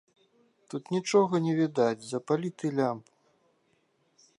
[0.73, 3.11] Тут нічога не відаць, запалі ты лямпу!